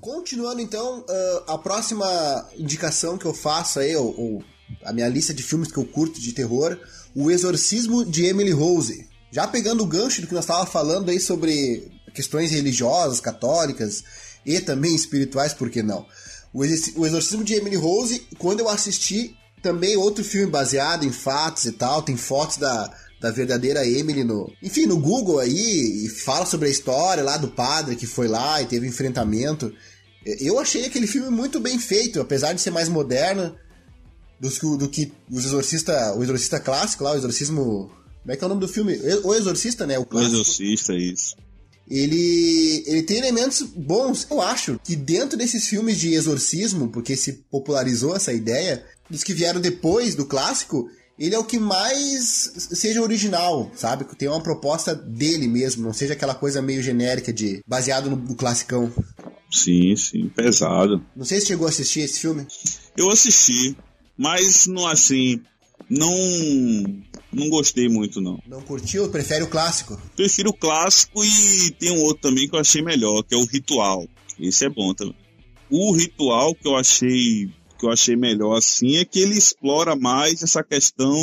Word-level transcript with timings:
Continuando 0.00 0.60
então, 0.60 1.00
uh, 1.00 1.44
a 1.46 1.58
próxima 1.58 2.06
indicação 2.56 3.18
que 3.18 3.26
eu 3.26 3.34
faço 3.34 3.80
aí, 3.80 3.94
ou, 3.96 4.18
ou, 4.18 4.44
a 4.82 4.92
minha 4.92 5.08
lista 5.08 5.34
de 5.34 5.42
filmes 5.42 5.70
que 5.70 5.78
eu 5.78 5.84
curto 5.84 6.20
de 6.20 6.32
terror, 6.32 6.78
O 7.14 7.30
Exorcismo 7.30 8.04
de 8.04 8.24
Emily 8.24 8.50
Rose. 8.50 9.08
Já 9.30 9.46
pegando 9.46 9.82
o 9.82 9.86
gancho 9.86 10.20
do 10.20 10.26
que 10.26 10.34
nós 10.34 10.44
estávamos 10.44 10.70
falando 10.70 11.10
aí 11.10 11.20
sobre 11.20 11.90
questões 12.14 12.50
religiosas, 12.50 13.20
católicas 13.20 14.04
e 14.44 14.60
também 14.60 14.94
espirituais, 14.94 15.52
por 15.52 15.68
que 15.68 15.82
não? 15.82 16.06
O 16.52 16.64
Exorcismo 16.64 17.42
de 17.42 17.54
Emily 17.54 17.76
Rose, 17.76 18.26
quando 18.38 18.60
eu 18.60 18.68
assisti, 18.68 19.36
também 19.60 19.96
outro 19.96 20.22
filme 20.22 20.50
baseado 20.50 21.04
em 21.04 21.10
fatos 21.10 21.64
e 21.64 21.72
tal, 21.72 22.02
tem 22.02 22.16
fotos 22.16 22.58
da, 22.58 22.94
da 23.20 23.30
verdadeira 23.30 23.86
Emily 23.86 24.24
no. 24.24 24.52
Enfim, 24.62 24.86
no 24.86 24.98
Google 24.98 25.38
aí, 25.38 26.04
e 26.04 26.08
fala 26.08 26.46
sobre 26.46 26.68
a 26.68 26.70
história 26.70 27.22
lá 27.22 27.36
do 27.36 27.48
padre 27.48 27.96
que 27.96 28.06
foi 28.06 28.28
lá 28.28 28.60
e 28.60 28.66
teve 28.66 28.86
um 28.86 28.90
enfrentamento. 28.90 29.72
Eu 30.24 30.58
achei 30.58 30.86
aquele 30.86 31.06
filme 31.06 31.30
muito 31.30 31.60
bem 31.60 31.78
feito, 31.78 32.20
apesar 32.20 32.52
de 32.52 32.60
ser 32.60 32.70
mais 32.70 32.88
moderno 32.88 33.54
do, 34.40 34.76
do 34.76 34.88
que 34.88 35.12
o 35.30 35.38
Exorcista, 35.38 36.14
o 36.14 36.22
Exorcista 36.22 36.60
clássico 36.60 37.04
lá, 37.04 37.12
o 37.12 37.16
Exorcismo. 37.16 37.90
Como 38.22 38.32
é 38.32 38.36
que 38.36 38.42
é 38.42 38.46
o 38.46 38.48
nome 38.48 38.60
do 38.60 38.68
filme? 38.68 38.98
O 39.22 39.34
Exorcista, 39.34 39.86
né? 39.86 39.98
O, 39.98 40.06
o 40.10 40.20
Exorcista, 40.20 40.94
isso. 40.94 41.36
Ele, 41.88 42.82
ele 42.86 43.02
tem 43.02 43.18
elementos 43.18 43.62
bons. 43.62 44.26
Eu 44.30 44.40
acho 44.40 44.80
que 44.82 44.96
dentro 44.96 45.36
desses 45.36 45.66
filmes 45.66 45.98
de 45.98 46.14
exorcismo, 46.14 46.88
porque 46.88 47.14
se 47.14 47.44
popularizou 47.50 48.16
essa 48.16 48.32
ideia, 48.32 48.84
dos 49.08 49.22
que 49.22 49.34
vieram 49.34 49.60
depois 49.60 50.14
do 50.14 50.24
clássico, 50.24 50.88
ele 51.18 51.34
é 51.34 51.38
o 51.38 51.44
que 51.44 51.58
mais 51.58 52.52
seja 52.56 53.02
original, 53.02 53.70
sabe? 53.74 54.04
Que 54.04 54.16
tem 54.16 54.28
uma 54.28 54.42
proposta 54.42 54.94
dele 54.94 55.46
mesmo, 55.46 55.82
não 55.82 55.92
seja 55.92 56.14
aquela 56.14 56.34
coisa 56.34 56.60
meio 56.60 56.82
genérica 56.82 57.32
de 57.32 57.62
baseado 57.66 58.10
no, 58.10 58.16
no 58.16 58.34
classicão. 58.34 58.92
Sim, 59.50 59.94
sim, 59.96 60.28
pesado. 60.28 61.04
Não 61.14 61.24
sei 61.24 61.40
se 61.40 61.46
chegou 61.46 61.66
a 61.66 61.70
assistir 61.70 62.00
esse 62.00 62.20
filme. 62.20 62.46
Eu 62.96 63.10
assisti, 63.10 63.76
mas 64.16 64.66
não 64.66 64.86
assim, 64.86 65.40
não 65.88 66.12
não 67.32 67.48
gostei 67.48 67.88
muito 67.88 68.20
não. 68.20 68.40
Não 68.46 68.60
curtiu? 68.62 69.08
Prefere 69.08 69.44
o 69.44 69.48
clássico? 69.48 70.00
Prefiro 70.16 70.50
o 70.50 70.56
clássico 70.56 71.24
e 71.24 71.70
tem 71.78 71.90
um 71.90 72.02
outro 72.02 72.30
também 72.30 72.48
que 72.48 72.56
eu 72.56 72.60
achei 72.60 72.82
melhor, 72.82 73.22
que 73.22 73.34
é 73.34 73.38
o 73.38 73.44
Ritual. 73.44 74.06
Esse 74.38 74.66
é 74.66 74.68
bom 74.68 74.92
também. 74.94 75.16
O 75.70 75.92
Ritual 75.92 76.54
que 76.54 76.66
eu 76.66 76.76
achei 76.76 77.50
que 77.84 77.86
eu 77.86 77.92
achei 77.92 78.16
melhor 78.16 78.56
assim 78.56 78.96
é 78.96 79.04
que 79.04 79.18
ele 79.20 79.36
explora 79.36 79.94
mais 79.94 80.42
essa 80.42 80.64
questão 80.64 81.14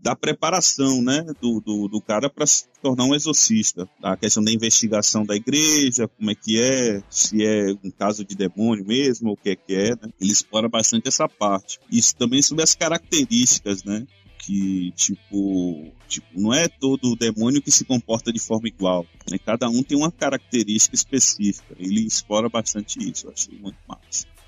da 0.00 0.14
preparação, 0.14 1.02
né, 1.02 1.24
do, 1.40 1.60
do, 1.60 1.88
do 1.88 2.00
cara 2.00 2.30
para 2.30 2.46
se 2.46 2.66
tornar 2.80 3.04
um 3.04 3.16
exorcista. 3.16 3.88
A 4.00 4.16
questão 4.16 4.44
da 4.44 4.52
investigação 4.52 5.26
da 5.26 5.34
igreja, 5.34 6.06
como 6.06 6.30
é 6.30 6.36
que 6.36 6.60
é, 6.60 7.02
se 7.10 7.44
é 7.44 7.72
um 7.82 7.90
caso 7.90 8.24
de 8.24 8.36
demônio 8.36 8.86
mesmo, 8.86 9.30
ou 9.30 9.34
o 9.34 9.36
que 9.36 9.50
é 9.50 9.56
que 9.56 9.74
é, 9.74 9.90
né? 9.90 10.12
Ele 10.20 10.30
explora 10.30 10.68
bastante 10.68 11.08
essa 11.08 11.28
parte. 11.28 11.80
Isso 11.90 12.14
também 12.14 12.40
sobre 12.42 12.62
as 12.62 12.76
características, 12.76 13.82
né? 13.82 14.06
que 14.38 14.92
tipo, 14.92 15.92
tipo 16.08 16.26
não 16.34 16.54
é 16.54 16.68
todo 16.68 17.16
demônio 17.16 17.60
que 17.60 17.72
se 17.72 17.84
comporta 17.84 18.32
de 18.32 18.38
forma 18.38 18.68
igual 18.68 19.04
né? 19.30 19.36
cada 19.36 19.68
um 19.68 19.82
tem 19.82 19.98
uma 19.98 20.12
característica 20.12 20.94
específica 20.94 21.74
ele 21.76 22.06
explora 22.06 22.48
bastante 22.48 22.98
isso 22.98 23.26
eu 23.26 23.32
achei 23.32 23.58
muito 23.58 23.76
massa 23.86 23.97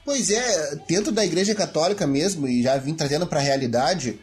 Pois 0.04 0.30
é, 0.30 0.76
dentro 0.88 1.12
da 1.12 1.24
Igreja 1.24 1.54
Católica 1.54 2.06
mesmo, 2.06 2.48
e 2.48 2.62
já 2.62 2.76
vim 2.76 2.94
trazendo 2.94 3.26
para 3.26 3.40
a 3.40 3.42
realidade, 3.42 4.18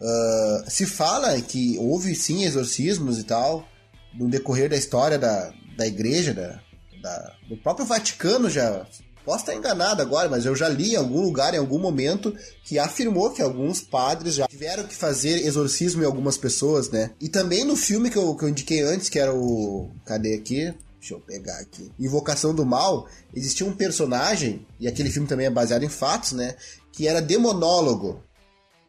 uh, 0.00 0.70
se 0.70 0.86
fala 0.86 1.40
que 1.40 1.76
houve 1.78 2.14
sim 2.14 2.44
exorcismos 2.44 3.18
e 3.18 3.24
tal, 3.24 3.66
no 4.14 4.28
decorrer 4.28 4.68
da 4.68 4.76
história 4.76 5.18
da, 5.18 5.52
da 5.76 5.86
Igreja, 5.86 6.34
da, 6.34 6.60
da, 7.02 7.32
do 7.48 7.56
próprio 7.56 7.86
Vaticano 7.86 8.50
já. 8.50 8.86
Posso 9.24 9.44
estar 9.44 9.54
enganado 9.54 10.02
agora, 10.02 10.28
mas 10.28 10.44
eu 10.44 10.56
já 10.56 10.68
li 10.68 10.94
em 10.94 10.96
algum 10.96 11.20
lugar, 11.20 11.54
em 11.54 11.58
algum 11.58 11.78
momento, 11.78 12.36
que 12.64 12.76
afirmou 12.76 13.30
que 13.30 13.40
alguns 13.40 13.80
padres 13.80 14.34
já 14.34 14.48
tiveram 14.48 14.82
que 14.84 14.96
fazer 14.96 15.46
exorcismo 15.46 16.02
em 16.02 16.06
algumas 16.06 16.36
pessoas, 16.36 16.90
né? 16.90 17.12
E 17.20 17.28
também 17.28 17.64
no 17.64 17.76
filme 17.76 18.10
que 18.10 18.18
eu, 18.18 18.34
que 18.34 18.44
eu 18.44 18.48
indiquei 18.48 18.82
antes, 18.82 19.08
que 19.08 19.20
era 19.20 19.32
o. 19.32 19.92
Cadê 20.04 20.34
aqui? 20.34 20.74
Deixa 21.02 21.14
eu 21.14 21.20
pegar 21.20 21.58
aqui. 21.58 21.90
Invocação 21.98 22.54
do 22.54 22.64
Mal, 22.64 23.08
existia 23.34 23.66
um 23.66 23.74
personagem, 23.74 24.64
e 24.78 24.86
aquele 24.86 25.10
filme 25.10 25.26
também 25.26 25.46
é 25.46 25.50
baseado 25.50 25.82
em 25.82 25.88
fatos, 25.88 26.30
né? 26.30 26.54
Que 26.92 27.08
era 27.08 27.20
demonólogo. 27.20 28.22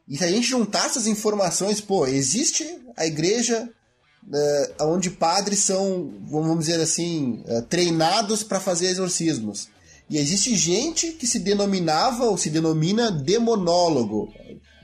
E 0.07 0.15
se 0.15 0.23
a 0.23 0.27
gente 0.29 0.47
juntar 0.47 0.85
essas 0.85 1.07
informações, 1.07 1.81
pô, 1.81 2.05
existe 2.05 2.63
a 2.95 3.07
igreja 3.07 3.67
uh, 4.27 4.83
onde 4.83 5.09
padres 5.09 5.61
são, 5.61 6.13
vamos 6.27 6.59
dizer 6.59 6.79
assim, 6.79 7.43
uh, 7.47 7.63
treinados 7.63 8.43
para 8.43 8.59
fazer 8.59 8.89
exorcismos. 8.89 9.69
E 10.07 10.19
existe 10.19 10.55
gente 10.55 11.13
que 11.13 11.25
se 11.25 11.39
denominava 11.39 12.25
ou 12.25 12.37
se 12.37 12.51
denomina 12.51 13.09
demonólogo. 13.09 14.31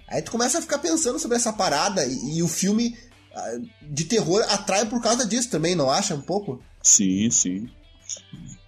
Aí 0.08 0.24
tu 0.24 0.32
começa 0.32 0.58
a 0.58 0.62
ficar 0.64 0.80
pensando 0.80 1.20
sobre 1.20 1.38
essa 1.38 1.54
parada 1.54 2.04
e, 2.08 2.38
e 2.38 2.42
o 2.42 2.48
filme 2.48 2.98
uh, 3.36 3.70
de 3.88 4.06
terror 4.06 4.44
atrai 4.50 4.88
por 4.88 5.00
causa 5.00 5.28
disso 5.28 5.52
também, 5.52 5.76
não 5.76 5.92
acha 5.92 6.16
um 6.16 6.22
pouco? 6.22 6.60
Sim, 6.82 7.30
sim. 7.30 7.70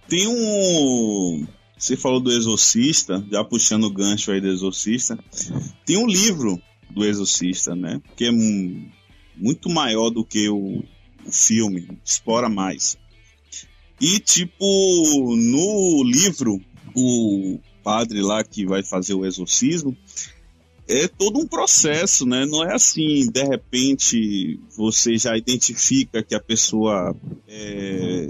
Tem 0.08 0.26
um. 0.26 1.46
Você 1.76 1.96
falou 1.96 2.20
do 2.20 2.30
Exorcista, 2.30 3.24
já 3.30 3.42
puxando 3.42 3.84
o 3.84 3.92
gancho 3.92 4.30
aí 4.30 4.40
do 4.40 4.48
Exorcista. 4.48 5.18
Tem 5.84 5.96
um 5.96 6.06
livro 6.06 6.60
do 6.90 7.04
Exorcista, 7.04 7.74
né? 7.74 8.00
Que 8.16 8.26
é 8.26 8.30
muito 9.36 9.68
maior 9.68 10.10
do 10.10 10.24
que 10.24 10.48
o, 10.48 10.84
o 11.24 11.32
filme, 11.32 11.88
explora 12.04 12.48
mais. 12.48 12.96
E, 14.00 14.18
tipo, 14.18 15.36
no 15.36 16.02
livro, 16.04 16.60
o 16.94 17.58
padre 17.82 18.20
lá 18.20 18.42
que 18.44 18.66
vai 18.66 18.82
fazer 18.82 19.14
o 19.14 19.24
exorcismo, 19.24 19.96
é 20.92 21.08
todo 21.08 21.40
um 21.40 21.46
processo, 21.46 22.26
né? 22.26 22.44
Não 22.44 22.62
é 22.62 22.74
assim, 22.74 23.30
de 23.30 23.42
repente 23.42 24.60
você 24.76 25.16
já 25.16 25.36
identifica 25.36 26.22
que 26.22 26.34
a 26.34 26.40
pessoa 26.40 27.16
é, 27.48 28.28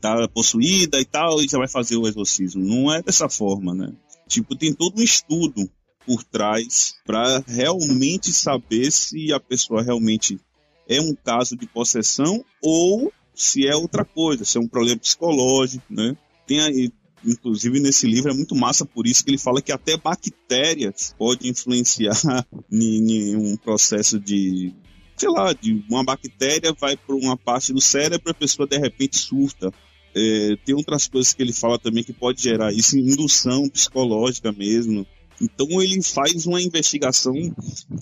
tá 0.00 0.26
possuída 0.28 1.00
e 1.00 1.04
tal 1.04 1.40
e 1.40 1.48
já 1.48 1.58
vai 1.58 1.68
fazer 1.68 1.96
o 1.96 2.08
exorcismo. 2.08 2.64
Não 2.64 2.92
é 2.92 3.00
dessa 3.00 3.28
forma, 3.28 3.72
né? 3.72 3.92
Tipo, 4.26 4.56
tem 4.56 4.74
todo 4.74 4.98
um 4.98 5.02
estudo 5.02 5.70
por 6.04 6.24
trás 6.24 6.94
para 7.06 7.42
realmente 7.46 8.32
saber 8.32 8.90
se 8.90 9.32
a 9.32 9.38
pessoa 9.38 9.82
realmente 9.82 10.40
é 10.88 11.00
um 11.00 11.14
caso 11.14 11.56
de 11.56 11.66
possessão 11.66 12.44
ou 12.60 13.12
se 13.34 13.66
é 13.66 13.76
outra 13.76 14.04
coisa, 14.04 14.44
se 14.44 14.58
é 14.58 14.60
um 14.60 14.68
problema 14.68 14.98
psicológico, 14.98 15.84
né? 15.88 16.16
Tem 16.46 16.60
aí, 16.60 16.92
inclusive 17.24 17.80
nesse 17.80 18.06
livro 18.06 18.30
é 18.30 18.34
muito 18.34 18.54
massa 18.54 18.84
por 18.84 19.06
isso 19.06 19.24
que 19.24 19.30
ele 19.30 19.38
fala 19.38 19.62
que 19.62 19.72
até 19.72 19.96
bactérias 19.96 21.14
podem 21.18 21.50
influenciar 21.50 22.16
em, 22.70 23.36
um 23.36 23.56
processo 23.56 24.18
de 24.18 24.74
sei 25.16 25.28
lá, 25.28 25.52
de 25.52 25.84
uma 25.88 26.02
bactéria 26.02 26.74
vai 26.78 26.96
para 26.96 27.14
uma 27.14 27.36
parte 27.36 27.72
do 27.72 27.80
cérebro 27.80 28.30
a 28.30 28.34
pessoa 28.34 28.66
de 28.66 28.76
repente 28.76 29.16
surta. 29.18 29.72
É, 30.14 30.56
tem 30.64 30.74
outras 30.74 31.06
coisas 31.06 31.32
que 31.32 31.42
ele 31.42 31.52
fala 31.52 31.78
também 31.78 32.02
que 32.02 32.12
pode 32.12 32.42
gerar 32.42 32.72
isso, 32.72 32.98
indução 32.98 33.68
psicológica 33.68 34.50
mesmo. 34.52 35.06
Então 35.40 35.80
ele 35.80 36.02
faz 36.02 36.46
uma 36.46 36.60
investigação, 36.60 37.34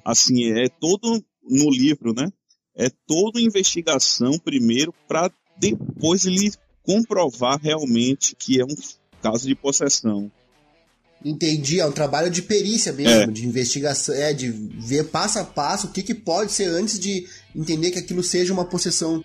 assim, 0.04 0.50
é 0.52 0.68
todo 0.68 1.22
no 1.42 1.70
livro, 1.70 2.14
né? 2.14 2.30
É 2.76 2.88
toda 3.06 3.40
investigação 3.40 4.38
primeiro 4.38 4.94
para 5.06 5.30
depois 5.58 6.24
ele 6.24 6.50
comprovar 6.82 7.60
realmente 7.60 8.34
que 8.34 8.60
é 8.60 8.64
um 8.64 8.74
caso 9.22 9.46
de 9.46 9.54
possessão. 9.54 10.30
Entendi, 11.24 11.80
é 11.80 11.86
um 11.86 11.92
trabalho 11.92 12.30
de 12.30 12.40
perícia 12.40 12.92
mesmo, 12.92 13.22
é. 13.22 13.26
de 13.26 13.46
investigação, 13.46 14.14
é, 14.14 14.32
de 14.32 14.48
ver 14.48 15.04
passo 15.04 15.38
a 15.38 15.44
passo 15.44 15.86
o 15.86 15.90
que, 15.90 16.02
que 16.02 16.14
pode 16.14 16.50
ser 16.50 16.64
antes 16.64 16.98
de 16.98 17.26
entender 17.54 17.90
que 17.90 17.98
aquilo 17.98 18.22
seja 18.22 18.52
uma 18.52 18.64
possessão. 18.64 19.22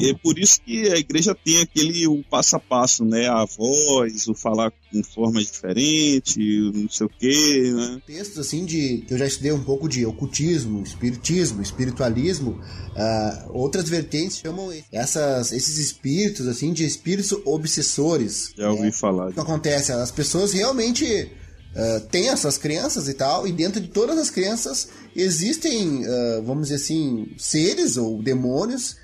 É 0.00 0.14
por 0.14 0.38
isso 0.38 0.60
que 0.60 0.88
a 0.88 0.96
igreja 0.96 1.34
tem 1.34 1.60
aquele 1.60 2.06
o 2.06 2.22
passo 2.24 2.56
a 2.56 2.60
passo, 2.60 3.04
né? 3.04 3.28
A 3.28 3.44
voz, 3.44 4.26
o 4.26 4.34
falar 4.34 4.72
com 4.90 5.02
forma 5.04 5.40
diferente, 5.40 6.40
não 6.74 6.88
sei 6.88 7.06
o 7.06 7.10
quê, 7.10 7.72
né? 7.74 8.02
Textos 8.06 8.38
assim 8.38 8.64
de 8.64 9.04
que 9.06 9.14
eu 9.14 9.18
já 9.18 9.26
estudei 9.26 9.52
um 9.52 9.62
pouco 9.62 9.88
de 9.88 10.04
ocultismo, 10.04 10.82
espiritismo, 10.82 11.62
espiritualismo, 11.62 12.60
uh, 12.60 13.50
outras 13.52 13.88
vertentes 13.88 14.38
chamam 14.38 14.72
essas, 14.92 15.52
esses 15.52 15.78
espíritos 15.78 16.48
assim 16.48 16.72
de 16.72 16.84
espíritos 16.84 17.32
obsessores. 17.44 18.52
Já 18.56 18.70
ouvi 18.70 18.82
né? 18.82 18.92
falar. 18.92 19.28
O 19.28 19.32
que 19.32 19.40
acontece? 19.40 19.92
As 19.92 20.10
pessoas 20.10 20.52
realmente 20.52 21.04
uh, 21.04 22.00
têm 22.10 22.30
essas 22.30 22.58
crenças 22.58 23.08
e 23.08 23.14
tal, 23.14 23.46
e 23.46 23.52
dentro 23.52 23.80
de 23.80 23.88
todas 23.88 24.18
as 24.18 24.30
crenças 24.30 24.88
existem, 25.14 26.04
uh, 26.04 26.42
vamos 26.44 26.68
dizer 26.68 26.82
assim, 26.82 27.28
seres 27.36 27.96
ou 27.96 28.20
demônios 28.20 28.96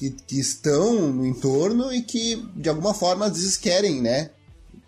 que, 0.00 0.10
que 0.26 0.40
estão 0.40 1.12
no 1.12 1.26
entorno 1.26 1.92
e 1.92 2.00
que, 2.00 2.42
de 2.56 2.70
alguma 2.70 2.94
forma, 2.94 3.26
às 3.26 3.36
vezes 3.36 3.58
querem, 3.58 4.00
né? 4.00 4.30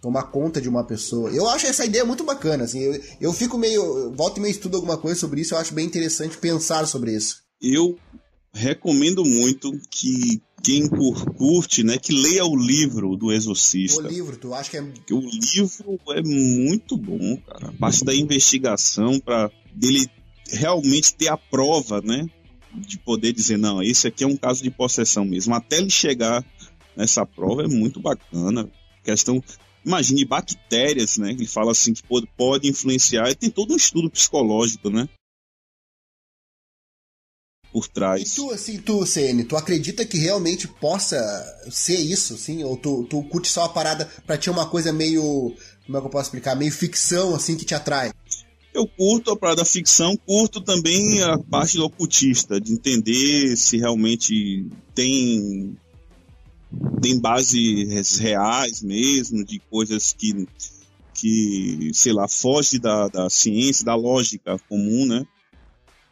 Tomar 0.01 0.25
conta 0.25 0.59
de 0.59 0.71
uma 0.71 0.83
pessoa. 0.83 1.31
Eu 1.31 1.47
acho 1.51 1.67
essa 1.67 1.85
ideia 1.85 2.03
muito 2.03 2.25
bacana, 2.25 2.65
assim. 2.65 2.81
Eu, 2.81 3.01
eu 3.21 3.33
fico 3.35 3.59
meio. 3.59 4.11
Volto 4.13 4.39
e 4.39 4.41
meio 4.41 4.53
estudo 4.53 4.77
alguma 4.77 4.97
coisa 4.97 5.21
sobre 5.21 5.43
isso, 5.43 5.55
eu 5.55 5.59
acho 5.59 5.75
bem 5.75 5.85
interessante 5.85 6.39
pensar 6.39 6.87
sobre 6.87 7.15
isso. 7.15 7.43
Eu 7.61 7.99
recomendo 8.55 9.23
muito 9.23 9.71
que 9.91 10.41
quem 10.63 10.89
curte, 10.89 11.85
né, 11.85 11.99
que 11.99 12.13
leia 12.13 12.45
o 12.47 12.57
livro 12.57 13.15
do 13.15 13.31
Exorcista. 13.31 14.03
O 14.03 14.09
livro, 14.09 14.37
tu 14.37 14.55
acha 14.55 14.71
que 14.71 14.77
é. 14.79 14.83
Porque 14.83 15.13
o 15.13 15.21
livro 15.21 16.01
é 16.09 16.23
muito 16.23 16.97
bom, 16.97 17.37
cara. 17.47 17.69
A 17.69 17.73
parte 17.73 18.03
da 18.03 18.15
investigação 18.15 19.21
para 19.21 19.51
dele 19.75 20.09
realmente 20.51 21.15
ter 21.15 21.29
a 21.29 21.37
prova, 21.37 22.01
né, 22.01 22.27
de 22.75 22.99
poder 22.99 23.33
dizer 23.33 23.57
não, 23.57 23.83
esse 23.83 24.09
aqui 24.09 24.25
é 24.25 24.27
um 24.27 24.37
caso 24.37 24.63
de 24.63 24.71
possessão 24.71 25.25
mesmo. 25.25 25.55
Até 25.55 25.79
ele 25.79 25.91
chegar 25.91 26.45
nessa 26.97 27.25
prova 27.27 27.65
é 27.65 27.69
muito 27.69 28.01
bacana. 28.01 28.71
Questão, 29.05 29.43
imagine 29.85 30.25
bactérias, 30.25 31.19
né? 31.19 31.31
Ele 31.31 31.47
fala 31.47 31.73
assim 31.73 31.93
que 31.93 32.03
pode, 32.03 32.29
pode 32.37 32.69
influenciar. 32.69 33.31
E 33.31 33.35
tem 33.35 33.51
todo 33.51 33.73
um 33.73 33.77
estudo 33.77 34.11
psicológico, 34.11 34.91
né? 34.91 35.09
por 37.73 37.89
trás. 37.89 38.33
E 38.33 38.35
tu, 38.37 38.51
assim, 38.51 38.79
tu, 38.79 39.07
CN, 39.07 39.45
tu 39.45 39.57
acredita 39.57 40.05
que 40.05 40.19
realmente 40.19 40.69
possa 40.69 41.19
ser 41.71 41.97
isso, 41.97 42.35
assim? 42.35 42.63
Ou 42.63 42.77
tu, 42.77 43.05
tu 43.05 43.23
curte 43.25 43.49
só 43.49 43.65
a 43.65 43.69
parada 43.69 44.05
pra 44.27 44.37
ti 44.37 44.51
uma 44.51 44.67
coisa 44.67 44.93
meio. 44.93 45.57
Como 45.87 45.97
é 45.97 46.01
que 46.01 46.07
eu 46.07 46.11
posso 46.11 46.27
explicar? 46.27 46.55
Meio 46.55 46.71
ficção, 46.71 47.35
assim, 47.35 47.57
que 47.57 47.65
te 47.65 47.75
atrai? 47.75 48.13
Eu 48.75 48.87
curto 48.87 49.31
a 49.31 49.37
parada 49.37 49.65
ficção, 49.65 50.17
curto 50.17 50.61
também 50.61 51.23
a 51.23 51.39
parte 51.39 51.77
do 51.77 51.85
ocultista, 51.85 52.61
de 52.61 52.73
entender 52.73 53.57
se 53.57 53.77
realmente 53.77 54.67
tem 54.95 55.77
tem 57.03 57.19
bases 57.19 58.17
reais 58.19 58.81
mesmo, 58.83 59.45
de 59.45 59.59
coisas 59.71 60.13
que, 60.13 60.49
que 61.13 61.91
sei 61.93 62.13
lá, 62.13 62.27
foge 62.27 62.79
da, 62.79 63.09
da 63.09 63.29
ciência, 63.29 63.85
da 63.85 63.95
lógica 63.95 64.59
comum, 64.69 65.05
né? 65.05 65.27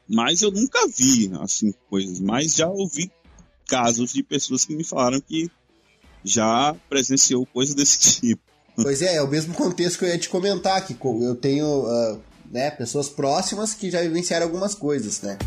Mas 0.07 0.43
eu 0.43 0.51
nunca 0.51 0.87
vi, 0.89 1.31
assim, 1.41 1.73
coisas. 1.89 2.21
Mas 2.21 2.57
já 2.57 2.69
ouvi 2.69 3.11
casos 3.67 4.13
de 4.13 4.23
pessoas 4.23 4.65
que 4.65 4.75
me 4.75 4.85
falaram 4.85 5.21
que 5.21 5.49
já 6.25 6.75
presenciou 6.89 7.47
coisas 7.47 7.75
desse 7.75 8.21
tipo. 8.21 8.43
Pois 8.77 9.03
é, 9.03 9.17
é 9.17 9.23
o 9.23 9.29
mesmo 9.29 9.55
contexto 9.55 9.99
que 9.99 10.05
eu 10.05 10.09
ia 10.09 10.19
te 10.19 10.29
comentar, 10.29 10.85
que 10.87 10.97
eu 11.03 11.37
tenho 11.37 11.67
uh, 11.67 12.21
né, 12.51 12.71
pessoas 12.71 13.09
próximas 13.09 13.73
que 13.75 13.91
já 13.91 14.03
vivenciaram 14.03 14.47
algumas 14.47 14.75
coisas, 14.75 15.23
né? 15.23 15.39